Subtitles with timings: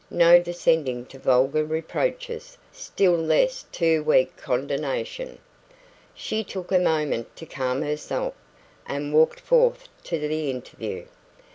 [0.09, 5.37] No descending to vulgar reproaches still less to weak condonation.
[6.15, 8.33] She took a moment to calm herself,
[8.87, 11.05] and walked forth to the interview.